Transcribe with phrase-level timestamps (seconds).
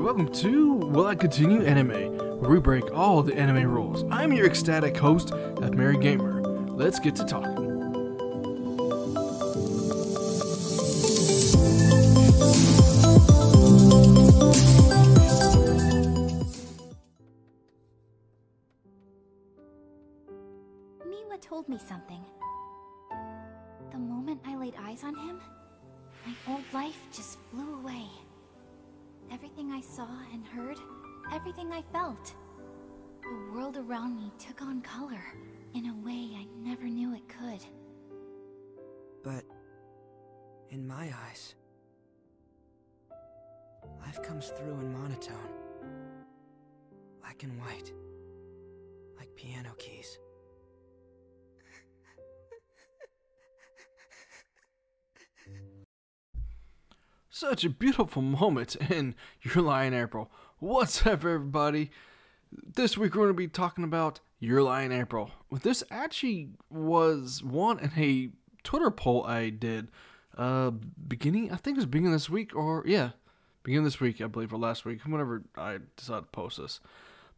[0.00, 4.04] welcome to Will I Continue Anime, where we break all the anime rules.
[4.10, 6.40] I'm your ecstatic host, F Mary Gamer.
[6.40, 7.56] Let's get to talking.
[21.06, 22.24] Miwa told me something.
[23.90, 25.40] The moment I laid eyes on him,
[26.24, 28.04] my old life just flew away.
[29.30, 30.78] Everything I saw and heard,
[31.32, 32.34] everything I felt.
[33.22, 35.22] The world around me took on color
[35.74, 37.64] in a way I never knew it could.
[39.22, 39.44] But
[40.70, 41.54] in my eyes,
[44.00, 45.36] life comes through in monotone.
[47.20, 47.92] Black and white.
[49.18, 50.18] Like piano keys.
[57.38, 60.28] Such a beautiful moment in Your Lie in April.
[60.58, 61.92] What's up, everybody?
[62.50, 65.30] This week we're going to be talking about Your Lie in April.
[65.62, 68.30] This actually was one in a
[68.64, 69.86] Twitter poll I did
[70.36, 70.70] uh
[71.06, 73.10] beginning I think it was beginning this week or yeah,
[73.62, 76.80] beginning this week I believe or last week whenever I decided to post this.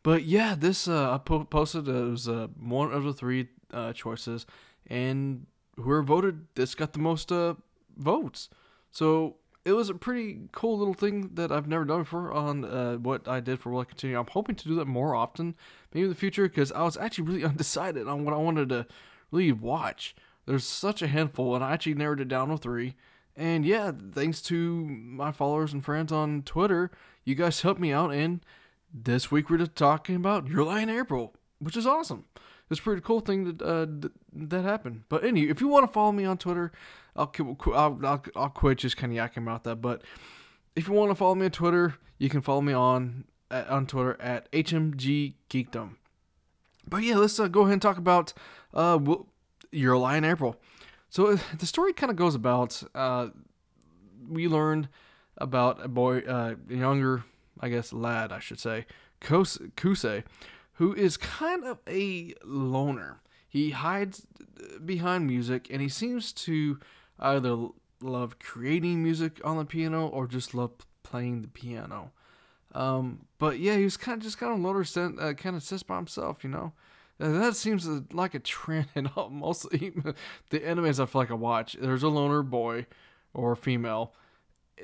[0.03, 3.49] But yeah, this uh I po- posted uh, it was uh, one of the three
[3.71, 4.47] uh, choices
[4.87, 5.45] and
[5.77, 7.53] whoever voted this got the most uh
[7.99, 8.49] votes.
[8.93, 12.97] So it was a pretty cool little thing that I've never done before on uh,
[12.97, 14.19] what I did for Will I Continue.
[14.19, 15.55] I'm hoping to do that more often,
[15.93, 18.87] maybe in the future, because I was actually really undecided on what I wanted to
[19.31, 20.15] really watch.
[20.47, 22.97] There's such a handful, and I actually narrowed it down to three.
[23.37, 26.91] And yeah, thanks to my followers and friends on Twitter,
[27.25, 28.13] you guys helped me out.
[28.13, 28.41] And
[28.93, 32.25] this week we're just talking about Your Lie in April, which is awesome.
[32.71, 35.03] It's a pretty cool thing that uh, th- that happened.
[35.09, 36.71] But anyway, if you want to follow me on Twitter,
[37.21, 37.33] I'll
[37.75, 39.77] I'll, I'll, I'll quit just kind of yakking about that.
[39.77, 40.03] But
[40.75, 43.87] if you want to follow me on Twitter, you can follow me on at, on
[43.87, 45.97] Twitter at HMG Geekdom.
[46.89, 48.33] But yeah, let's uh, go ahead and talk about
[48.73, 48.99] uh,
[49.71, 50.57] in April.
[51.11, 53.29] So uh, the story kind of goes about uh,
[54.29, 54.89] we learned
[55.37, 57.25] about a boy, uh, a younger,
[57.61, 58.87] I guess, lad, I should say,
[59.21, 60.25] Kusei,
[60.75, 63.21] who is kind of a loner.
[63.49, 64.27] He hides
[64.85, 66.79] behind music and he seems to
[67.21, 67.69] either
[68.01, 70.73] love creating music on the piano or just love
[71.03, 72.13] playing the piano.
[72.75, 74.85] Um, but yeah, he was kind of just kind of loner,
[75.21, 76.73] uh, kind of sits by himself, you know.
[77.21, 79.93] Uh, that seems like a trend in all, mostly
[80.51, 81.77] the animes I feel like I watch.
[81.81, 82.87] There's a loner boy
[83.35, 84.15] or female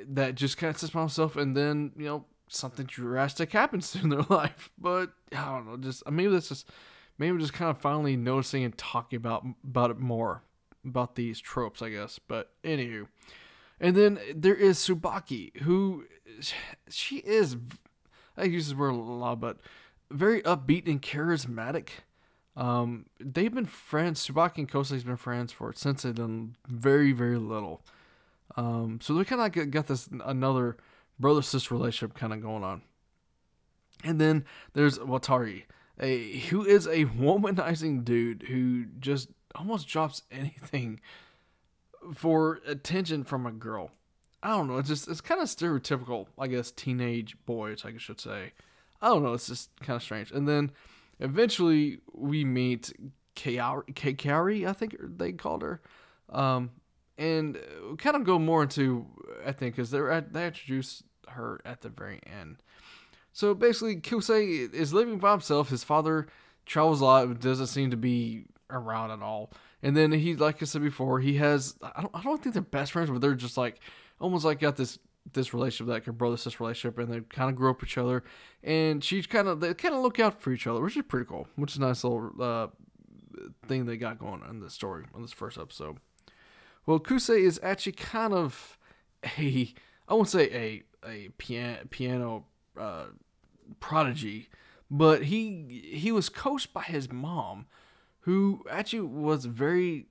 [0.07, 4.11] that just kind of sits by himself, and then you know something drastic happens in
[4.11, 4.71] their life.
[4.79, 6.69] But I don't know, just maybe that's just
[7.19, 10.43] maybe just kind of finally noticing and talking about about it more
[10.87, 12.19] about these tropes, I guess.
[12.19, 13.09] But anywho,
[13.81, 16.05] and then there is Tsubaki, who
[16.89, 17.57] she is.
[18.37, 19.59] I use this word a lot, but
[20.11, 21.89] very upbeat and charismatic.
[22.57, 24.27] Um, they've been friends.
[24.27, 27.83] Tsubaki and Kosei's been friends for since they've been very, very little.
[28.57, 30.77] Um, so they kind of like got this another
[31.19, 32.83] brother sister relationship kind of going on.
[34.05, 35.65] And then there's Watari,
[36.01, 41.01] a who is a womanizing dude who just almost drops anything
[42.15, 43.91] for attention from a girl.
[44.43, 44.79] I don't know.
[44.79, 48.53] It's just it's kind of stereotypical, I guess, teenage boys, I should say.
[49.03, 49.33] I don't know.
[49.33, 50.31] It's just kind of strange.
[50.31, 50.71] And then
[51.19, 52.93] eventually we meet
[53.35, 55.81] Kaori I think they called her,
[56.31, 56.71] um,
[57.19, 57.59] and
[57.99, 59.07] kind of go more into
[59.45, 62.57] I think because they're at, they introduce her at the very end.
[63.33, 65.69] So basically, Kusei is living by himself.
[65.69, 66.27] His father
[66.65, 69.53] travels a lot, doesn't seem to be around at all.
[69.83, 72.63] And then he, like I said before, he has I don't I don't think they're
[72.63, 73.81] best friends, but they're just like
[74.21, 74.99] almost like got this
[75.33, 77.99] this relationship, that like a brother sister relationship, and they kind of grow up each
[77.99, 78.23] other.
[78.63, 81.27] And she's kind of they kind of look out for each other, which is pretty
[81.27, 81.49] cool.
[81.57, 82.69] Which is a nice little uh,
[83.67, 85.99] thing they got going on in this story on this first episode.
[86.87, 88.79] Well, Kusei is actually kind of
[89.39, 89.75] a
[90.09, 92.45] I won't say a a piano piano
[92.79, 93.07] uh,
[93.81, 94.49] prodigy,
[94.91, 97.67] but he he was coached by his mom,
[98.27, 100.07] who actually was very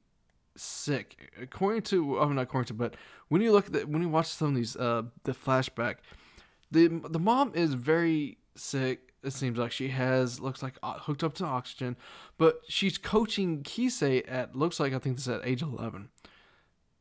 [0.55, 1.33] sick.
[1.39, 2.95] According to, I'm not according to, but
[3.27, 5.95] when you look at the, when you watch some of these, uh, the flashback,
[6.71, 9.11] the the mom is very sick.
[9.21, 11.97] It seems like she has looks like hooked up to oxygen,
[12.37, 16.07] but she's coaching Kisei at looks like I think this is at age 11,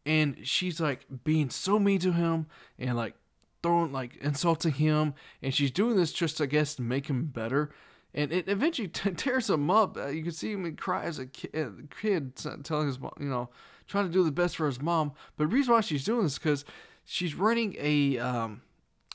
[0.05, 2.47] and she's like being so mean to him
[2.77, 3.15] and like
[3.63, 7.71] throwing like insulting him, and she's doing this just I guess to make him better
[8.15, 9.97] and it eventually t- tears him up.
[9.97, 11.71] Uh, you can see him cry as a kid, uh,
[12.01, 13.51] kid telling his mom, you know,
[13.89, 15.13] trying to do the best for his mom.
[15.37, 16.65] But the reason why she's doing this because
[17.05, 18.63] she's running a um,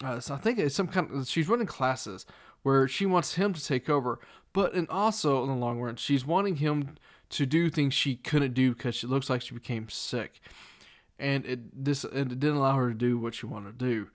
[0.03, 2.25] uh, so I think it's some kind of she's running classes
[2.61, 4.19] where she wants him to take over,
[4.53, 6.95] but and also in the long run she's wanting him
[7.29, 10.41] to do things she couldn't do because she looks like she became sick,
[11.17, 14.09] and it this and it didn't allow her to do what she wanted to do,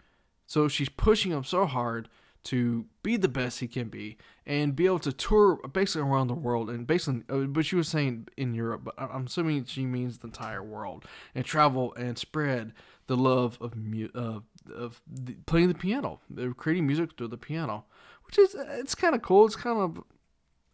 [0.46, 2.08] so she's pushing him so hard
[2.44, 6.34] to be the best he can be and be able to tour basically around the
[6.34, 10.18] world and basically uh, but she was saying in Europe but I'm assuming she means
[10.18, 11.04] the entire world
[11.34, 12.72] and travel and spread
[13.06, 13.74] the love of
[14.14, 14.40] uh,
[14.74, 16.20] of the, playing the piano
[16.56, 17.84] creating music through the piano
[18.26, 19.46] which is it's kind of cool.
[19.46, 20.02] It's kind of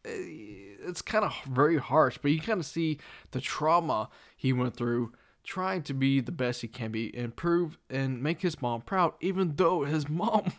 [0.04, 2.98] it's kind of very harsh but you kind of see
[3.32, 5.12] the trauma he went through
[5.44, 9.12] trying to be the best he can be and prove and make his mom proud
[9.20, 10.52] even though his mom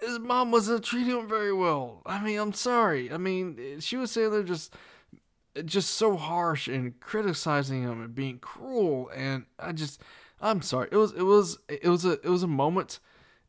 [0.00, 2.02] his mom wasn't treating him very well.
[2.06, 3.12] I mean, I'm sorry.
[3.12, 4.74] I mean, she was saying they're just
[5.64, 10.00] just so harsh and criticizing him and being cruel and I just
[10.40, 10.88] I'm sorry.
[10.92, 13.00] It was it was it was a it was a moment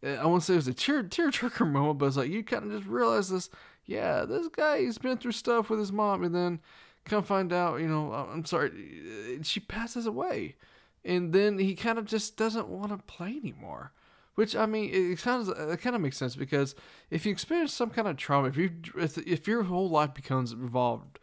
[0.04, 2.72] I won't say it was a tear tearjerker moment, but it's like you kind of
[2.72, 3.50] just realize this.
[3.86, 6.60] Yeah, this guy he's been through stuff with his mom, and then
[7.06, 10.56] come find out, you know, oh, I'm sorry, she passes away,
[11.04, 13.92] and then he kind of just doesn't want to play anymore.
[14.40, 16.74] Which I mean, it kind of it kind of makes sense because
[17.10, 20.56] if you experience some kind of trauma, if you if, if your whole life becomes
[20.56, 21.20] revolved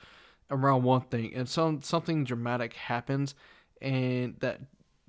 [0.50, 3.34] around one thing, and some something dramatic happens,
[3.80, 4.60] and that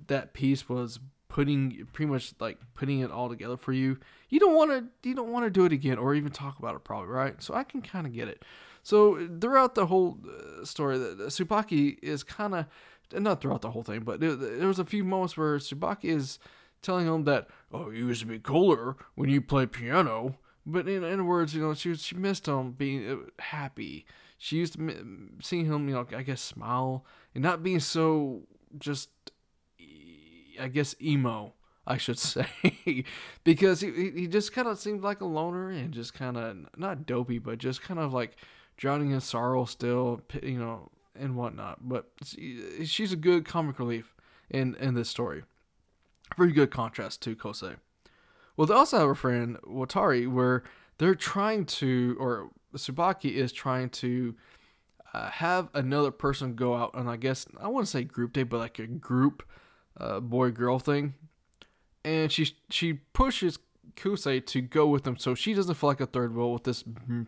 [0.08, 3.98] that piece was putting pretty much like putting it all together for you,
[4.30, 6.76] you don't want to you don't want to do it again or even talk about
[6.76, 7.44] it probably right.
[7.44, 8.46] So I can kind of get it.
[8.84, 12.68] So throughout the whole uh, story, the, Tsubaki is kind of
[13.12, 16.40] not throughout the whole thing, but there, there was a few moments where Tsubaki is
[16.82, 20.38] telling him that, oh, you used to be cooler when you played piano.
[20.66, 24.06] But in, in words, you know, she she missed him being uh, happy.
[24.38, 24.96] She used to
[25.42, 28.44] seeing him, you know, I guess smile and not being so
[28.78, 29.10] just,
[30.60, 31.54] I guess emo.
[31.86, 32.48] I should say,
[33.46, 37.06] because he he just kind of seemed like a loner and just kind of not
[37.06, 38.36] dopey, but just kind of like
[38.76, 41.88] drowning in sorrow still, you know, and whatnot.
[41.88, 42.10] But
[42.84, 44.14] she's a good comic relief
[44.50, 45.44] in in this story.
[46.36, 47.78] Very good contrast to Kosei.
[48.56, 50.64] Well, they also have a friend, Watari, where
[50.98, 54.36] they're trying to, or Tsubaki is trying to
[55.14, 58.44] uh, have another person go out and I guess, I want to say group date,
[58.44, 59.44] but like a group
[59.98, 61.14] uh, boy girl thing.
[62.04, 63.58] And she she pushes
[63.98, 66.84] Kosei to go with them so she doesn't feel like a third wheel with this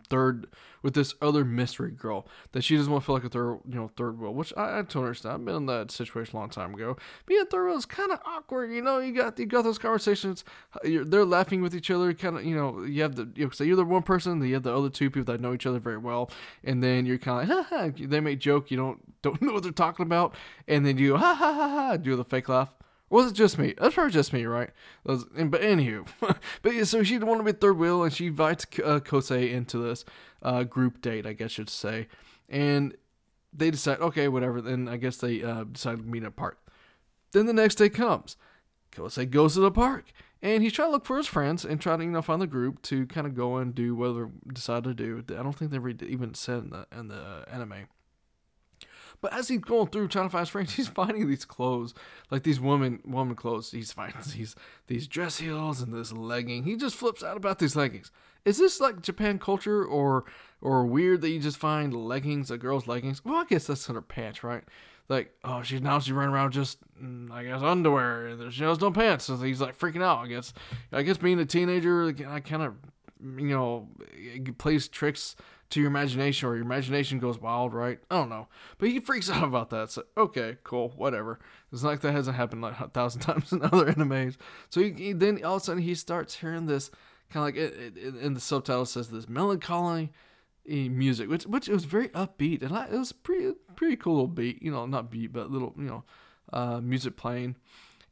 [0.08, 0.46] third
[0.82, 3.74] with this other mystery girl that she doesn't want to feel like a third you
[3.74, 5.34] know third wheel which I, I totally understand.
[5.34, 6.96] I've been in that situation a long time ago.
[7.26, 9.78] Being a third wheel is kind of awkward you know you got you got those
[9.78, 10.44] conversations
[10.82, 13.64] they're laughing with each other kind of you know you have the you know, so
[13.64, 15.98] you're the one person you have the other two people that know each other very
[15.98, 16.30] well
[16.64, 19.72] and then you're kind of like they make joke you don't don't know what they're
[19.72, 20.34] talking about
[20.68, 22.72] and then you ha ha ha ha do the fake laugh
[23.10, 23.74] was it just me?
[23.76, 24.70] That's probably just me, right?
[25.04, 26.06] Was, but anywho,
[26.62, 29.52] but yeah, so she didn't want to be third wheel, and she invites uh, Kosei
[29.52, 30.04] into this
[30.42, 32.06] uh, group date, I guess you'd say,
[32.48, 32.96] and
[33.52, 34.60] they decide, okay, whatever.
[34.60, 36.58] Then I guess they uh, decide to meet at a park.
[37.32, 38.36] Then the next day comes.
[38.92, 40.06] Kosei goes to the park,
[40.40, 42.46] and he's trying to look for his friends and trying to you know find the
[42.46, 45.24] group to kind of go and do whatever decide to do.
[45.30, 47.88] I don't think they even said in the in the anime.
[49.20, 51.94] But as he's going through trying to find his friends, he's finding these clothes,
[52.30, 53.70] like these woman woman clothes.
[53.70, 54.54] He's finding these
[54.86, 56.64] these dress heels and this legging.
[56.64, 58.10] He just flips out about these leggings.
[58.44, 60.24] Is this like Japan culture or
[60.60, 63.24] or weird that you just find leggings, a girl's leggings?
[63.24, 64.64] Well, I guess that's her pants, right?
[65.10, 68.48] Like, oh, she's now she's running around just, mm, I guess, underwear.
[68.52, 70.20] She has no pants, so he's like freaking out.
[70.20, 70.52] I guess,
[70.92, 72.74] I guess being a teenager, I kind of,
[73.20, 73.88] you know,
[74.58, 75.34] plays tricks
[75.70, 77.98] to your imagination or your imagination goes wild, right?
[78.10, 78.48] I don't know.
[78.78, 79.90] But he freaks out about that.
[79.90, 81.38] So, okay, cool, whatever.
[81.72, 84.36] It's like that hasn't happened like a thousand times in other animes.
[84.68, 86.90] So he, he, then all of a sudden he starts hearing this
[87.30, 90.10] kind of like it, it, in the subtitle says this melancholy
[90.68, 94.14] eh, music, which which it was very upbeat and I, it was pretty pretty cool
[94.14, 96.04] little beat, you know, not beat but little you know,
[96.52, 97.56] uh, music playing.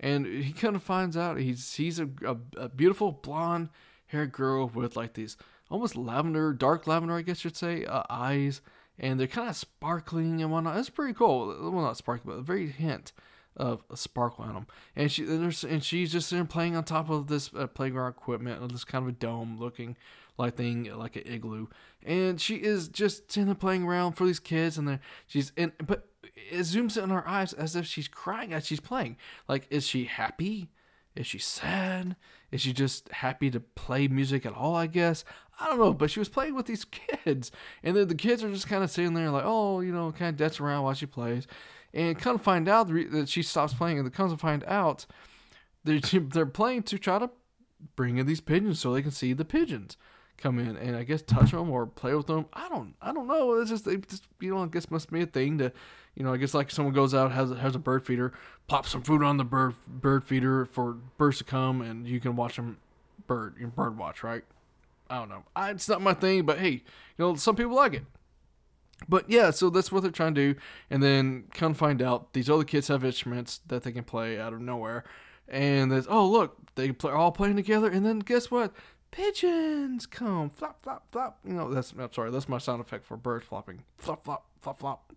[0.01, 3.71] And he kind of finds out he sees a, a, a beautiful blonde
[4.07, 5.37] haired girl with like these
[5.71, 8.61] almost lavender, dark lavender, I guess you'd say, uh, eyes,
[8.99, 10.77] and they're kind of sparkling and whatnot.
[10.77, 11.47] It's pretty cool.
[11.47, 13.13] Well, not sparkling, but a very hint
[13.57, 14.67] of a sparkle on them.
[14.97, 18.73] And she and, and she's just there playing on top of this uh, playground equipment,
[18.73, 19.97] this kind of a dome looking
[20.39, 21.67] like thing, like an igloo.
[22.05, 26.09] And she is just sitting there playing around for these kids, and she's in, but
[26.51, 29.17] it zooms in her eyes as if she's crying as she's playing.
[29.49, 30.71] Like, is she happy?
[31.17, 32.15] Is she sad?
[32.51, 34.75] Is she just happy to play music at all?
[34.75, 35.25] I guess?
[35.61, 36.85] I don't know, but she was playing with these
[37.25, 37.51] kids,
[37.83, 40.31] and then the kids are just kind of sitting there like, oh, you know, kind
[40.31, 41.47] of dance around while she plays,
[41.93, 45.07] and come find out that she stops playing, and comes to find out
[45.85, 47.31] they're they're playing to try to
[47.97, 49.97] bring in these pigeons so they can see the pigeons
[50.39, 52.47] come in and I guess touch them or play with them.
[52.53, 53.55] I don't I don't know.
[53.55, 55.73] It's just they just you know I guess must be a thing to
[56.15, 58.33] you know I guess like someone goes out has has a bird feeder,
[58.69, 62.37] plop some food on the bird bird feeder for birds to come and you can
[62.37, 62.79] watch them
[63.27, 64.45] bird bird watch right.
[65.11, 65.45] I don't know.
[65.57, 66.83] I, it's not my thing, but hey, you
[67.19, 68.05] know some people like it.
[69.09, 72.51] But yeah, so that's what they're trying to do, and then come find out these
[72.51, 75.05] other kids have instruments that they can play out of nowhere,
[75.47, 78.75] and there's oh look they play all playing together, and then guess what?
[79.11, 81.39] Pigeons come flop flop flop.
[81.45, 84.79] You know that's I'm sorry that's my sound effect for birds flopping flop flop flop
[84.79, 85.13] flop.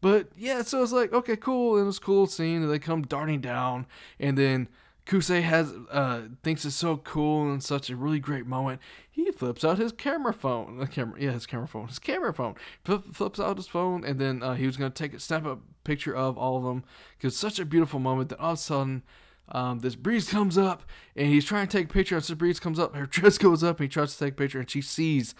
[0.00, 3.40] But yeah, so it's like okay cool, and it's cool scene, and they come darting
[3.40, 3.86] down,
[4.18, 4.68] and then
[5.06, 8.80] Kusei has uh, thinks it's so cool and such a really great moment.
[9.10, 12.54] He flips out his camera phone, the camera, yeah, his camera phone, his camera phone.
[12.84, 16.16] flips out his phone, and then uh, he was gonna take a snap a picture
[16.16, 16.84] of all of them
[17.18, 18.30] because such a beautiful moment.
[18.30, 19.02] That all of a sudden,
[19.48, 20.82] um, this breeze comes up,
[21.16, 22.16] and he's trying to take a picture.
[22.16, 24.36] And this breeze comes up, her dress goes up, and he tries to take a
[24.36, 25.34] picture, and she sees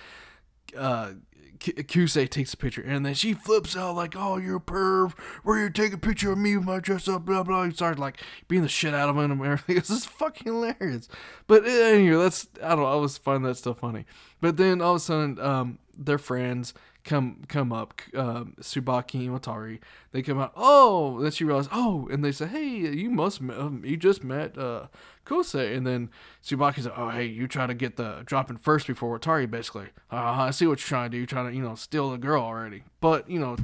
[0.77, 1.13] uh,
[1.59, 5.13] Kusei takes a picture and then she flips out like, "Oh, you're a perv.
[5.43, 7.65] Where you take a picture of me with my dress up?" Blah blah.
[7.65, 9.77] He starts like being the shit out of him and everything.
[9.85, 11.09] This is fucking hilarious.
[11.47, 12.87] But anyway, that's I don't know.
[12.87, 14.05] I was find that stuff funny.
[14.41, 19.39] But then all of a sudden, um, they're friends come come up, um, Tsubaki and
[19.39, 19.79] Watari.
[20.13, 20.53] They come out.
[20.57, 21.71] Oh, then she realizes.
[21.73, 24.87] Oh, and they say, "Hey, you must um, you just met uh,
[25.25, 26.11] Kosei." And then
[26.43, 29.89] Tsubaki's like, "Oh, hey, you try to get the drop in first before Watari, basically.
[30.11, 31.19] Uh, I see what you're trying to do.
[31.19, 32.83] You're trying to you know steal the girl already.
[33.01, 33.57] But you know,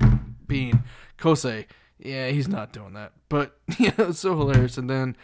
[0.47, 0.85] being
[1.19, 1.67] Kosei,
[1.99, 3.13] yeah, he's not doing that.
[3.29, 4.77] But yeah, it's so hilarious.
[4.77, 5.17] And then,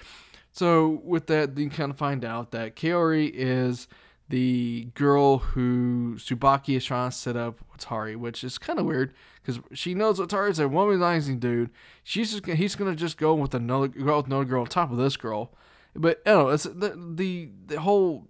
[0.53, 3.87] so with that, you kind of find out that Kaori is."
[4.29, 9.15] The girl who Tsubaki is trying to set up Watari, which is kind of weird
[9.41, 11.71] because she knows Watari is a womanizing dude.
[12.03, 14.97] She's just he's gonna just go with another girl with another girl on top of
[14.97, 15.53] this girl.
[15.95, 18.27] But I don't know, it's the the, the whole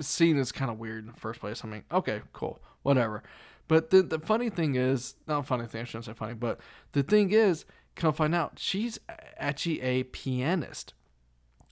[0.00, 1.64] scene is kind of weird in the first place.
[1.64, 3.22] I mean, okay, cool, whatever.
[3.66, 6.60] But the the funny thing is, not funny thing, I shouldn't say funny, but
[6.92, 7.64] the thing is,
[7.96, 9.00] come find out, she's
[9.36, 10.94] actually a pianist.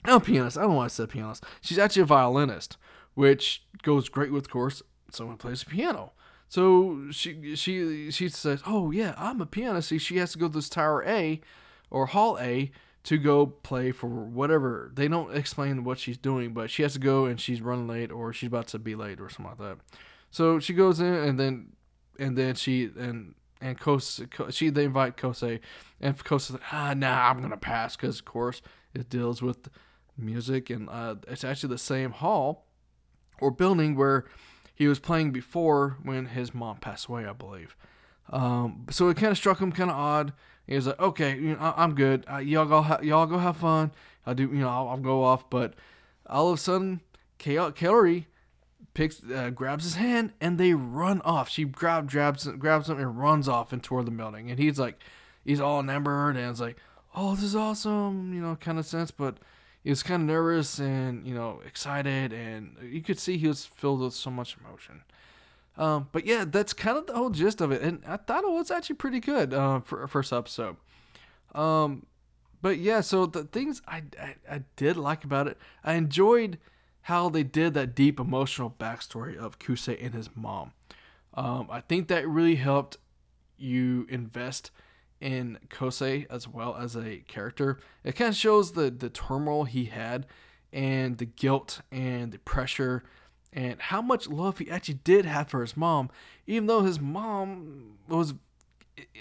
[0.05, 0.57] Not a pianist.
[0.57, 1.43] I don't want to say pianist.
[1.61, 2.77] She's actually a violinist
[3.17, 6.11] which goes great with, of course, someone plays the piano.
[6.49, 10.47] So she she she says, "Oh yeah, I'm a pianist." See, she has to go
[10.47, 11.41] to this tower A
[11.89, 12.71] or hall A
[13.05, 14.91] to go play for whatever.
[14.93, 18.11] They don't explain what she's doing, but she has to go and she's running late
[18.11, 19.77] or she's about to be late or something like that.
[20.29, 21.69] So she goes in and then
[22.19, 25.59] and then she and and Kose, she they invite Kosei
[25.99, 28.61] and Kose's like, ah nah I'm gonna pass because of course
[28.93, 29.69] it deals with
[30.15, 32.66] music and uh, it's actually the same hall
[33.39, 34.25] or building where
[34.73, 37.75] he was playing before when his mom passed away, I believe.
[38.29, 40.33] Um, so it kind of struck him kind of odd.
[40.67, 42.25] He was like, "Okay, you know, I, am good.
[42.31, 43.91] Uh, y'all go, ha- y'all go have fun.
[44.25, 45.75] I'll do, you know, I'll, I'll go off." But
[46.27, 47.01] all of a sudden,
[47.39, 48.25] Kaori
[48.93, 51.49] picks, uh, grabs his hand, and they run off.
[51.49, 54.49] She grab, grabs, grabs him, and runs off and toward the building.
[54.49, 54.99] And he's like,
[55.45, 56.77] he's all enamored, and it's like,
[57.15, 59.09] "Oh, this is awesome," you know, kind of sense.
[59.09, 59.37] But
[59.87, 63.65] he was kind of nervous and you know excited, and you could see he was
[63.65, 65.01] filled with so much emotion.
[65.77, 68.51] Um, but yeah, that's kind of the whole gist of it, and I thought it
[68.51, 70.75] was actually pretty good uh, for first episode.
[71.55, 72.05] Um,
[72.61, 76.57] but yeah, so the things I, I, I did like about it, I enjoyed
[77.03, 80.73] how they did that deep emotional backstory of Kusei and his mom.
[81.33, 82.97] Um, I think that really helped
[83.57, 84.69] you invest
[85.19, 87.79] in Kosei as well as a character.
[88.03, 90.27] It kind of shows the the turmoil he had
[90.71, 93.03] and the guilt and the pressure
[93.53, 96.09] and how much love he actually did have for his mom,
[96.45, 98.33] even though his mom was,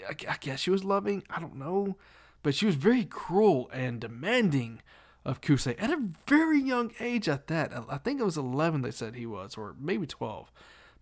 [0.08, 1.96] I guess she was loving, I don't know,
[2.42, 4.82] but she was very cruel and demanding
[5.24, 7.72] of Kusei at a very young age at that.
[7.88, 10.52] I think it was 11 they said he was, or maybe 12,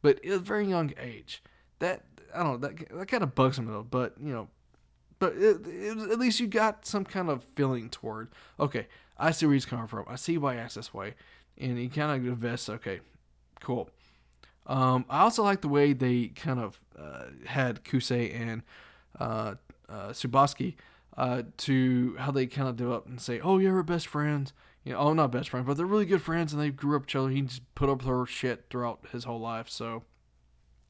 [0.00, 1.42] but was a very young age.
[1.80, 4.48] That, I don't know, that, that kind of bugs me though, but, you know,
[5.18, 8.28] but it, it, at least you got some kind of feeling toward.
[8.58, 8.86] Okay,
[9.18, 10.04] I see where he's coming from.
[10.08, 11.14] I see why he acts this way,
[11.58, 12.68] and he kind of invests.
[12.68, 13.00] Okay,
[13.60, 13.90] cool.
[14.66, 18.62] Um, I also like the way they kind of uh, had Kusei and
[19.18, 19.54] uh,
[19.88, 20.74] uh, Subaski
[21.16, 24.52] uh, to how they kind of up and say, "Oh yeah, we're best friends."
[24.84, 27.06] You know, oh not best friends, but they're really good friends, and they grew up
[27.06, 27.30] together.
[27.30, 30.02] He just put up with her shit throughout his whole life, so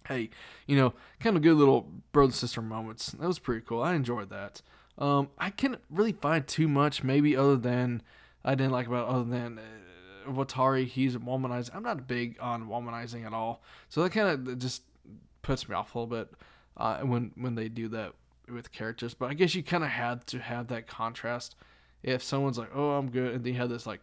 [0.06, 0.30] hey,
[0.66, 3.12] you know, kind of good little brother sister moments.
[3.12, 3.82] That was pretty cool.
[3.82, 4.62] I enjoyed that.
[4.98, 8.02] Um, I can't really find too much, maybe other than
[8.44, 10.86] I didn't like about other than uh, Watari.
[10.86, 11.74] He's womanizing.
[11.74, 14.82] I'm not big on womanizing at all, so that kind of just
[15.42, 16.32] puts me off a little bit
[16.76, 18.12] uh, when when they do that
[18.48, 19.14] with characters.
[19.14, 21.56] But I guess you kind of had to have that contrast.
[22.02, 24.00] If someone's like, "Oh, I'm good," and they have this like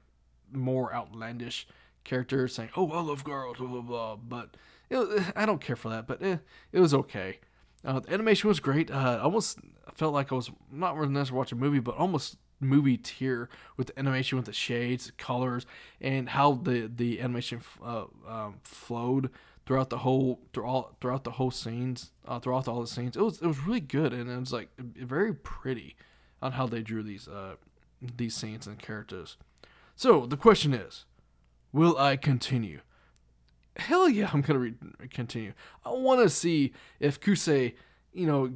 [0.51, 1.67] more outlandish
[2.03, 4.15] character saying, "Oh, I love girls," blah blah blah.
[4.15, 4.57] But
[4.91, 6.07] it, I don't care for that.
[6.07, 6.37] But eh,
[6.71, 7.39] it was okay.
[7.83, 8.91] Uh, the animation was great.
[8.91, 9.59] Uh, almost
[9.95, 13.99] felt like I was not necessarily watching a movie, but almost movie tier with the
[13.99, 15.65] animation, with the shades, the colors,
[15.99, 19.29] and how the the animation uh, um, flowed
[19.65, 23.17] throughout the whole throughout throughout the whole scenes, uh, throughout all the scenes.
[23.17, 25.95] It was it was really good, and it was like very pretty
[26.41, 27.55] on how they drew these uh
[28.01, 29.37] these scenes and characters.
[29.95, 31.05] So the question is,
[31.71, 32.81] will I continue?
[33.77, 34.75] Hell yeah, I'm gonna re-
[35.09, 35.53] continue.
[35.85, 37.73] I want to see if Kusei,
[38.13, 38.53] you know,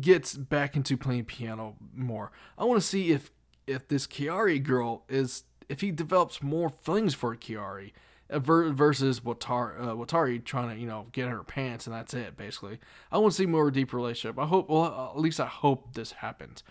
[0.00, 2.30] gets back into playing piano more.
[2.56, 3.30] I want to see if
[3.66, 7.92] if this Kiari girl is if he develops more feelings for Kiari
[8.30, 12.36] uh, versus Watari, uh, Watari trying to you know get her pants and that's it
[12.36, 12.78] basically.
[13.12, 14.38] I want to see more deep relationship.
[14.38, 16.62] I hope well at least I hope this happens.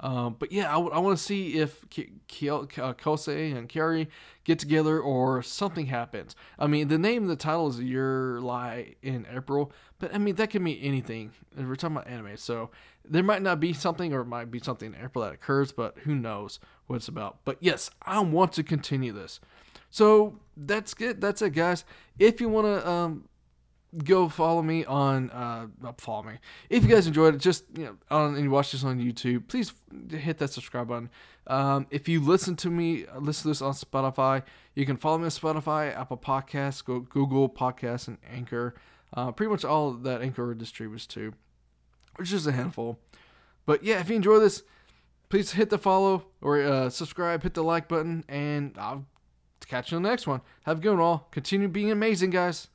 [0.00, 3.68] Um, but yeah, I, w- I want to see if K- K- uh, Kosei and
[3.68, 4.08] Kiari
[4.42, 6.34] get together or something happens.
[6.58, 9.70] I mean, the name of the title is Your Lie in April,
[10.00, 11.30] but I mean, that could mean anything.
[11.56, 12.70] We're talking about anime, so
[13.04, 15.96] there might not be something or it might be something in April that occurs, but
[15.98, 16.58] who knows
[16.88, 17.38] what it's about.
[17.44, 19.38] But yes, I want to continue this.
[19.90, 21.20] So that's it.
[21.20, 21.84] That's it, guys.
[22.18, 23.28] If you want to um,
[23.98, 25.66] go follow me on uh
[25.98, 26.38] follow me.
[26.70, 29.48] If you guys enjoyed it just you know on and you watch this on youtube
[29.48, 29.72] please
[30.10, 31.10] hit that subscribe button.
[31.46, 34.42] Um if you listen to me listen to this on spotify
[34.74, 38.74] you can follow me on spotify apple podcasts google podcasts and anchor.
[39.12, 41.32] Uh pretty much all that anchor distributes to
[42.16, 42.98] which is a handful.
[43.66, 44.62] But yeah if you enjoy this
[45.28, 49.04] please hit the follow or uh, subscribe hit the like button and i'll
[49.66, 50.42] catch you on the next one.
[50.64, 51.28] Have a good one all.
[51.30, 52.68] Continue being amazing guys